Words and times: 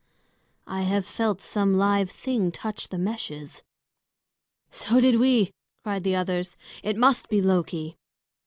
I 0.65 0.99
felt 1.03 1.43
some 1.43 1.77
live 1.77 2.09
thing 2.09 2.51
touch 2.51 2.87
the 2.87 2.97
meshes!" 2.97 3.61
"So 4.71 4.99
did 4.99 5.19
we!" 5.19 5.51
cried 5.83 6.03
the 6.05 6.15
others. 6.15 6.57
"It 6.81 6.97
must 6.97 7.29
be 7.29 7.39
Loki!" 7.39 7.97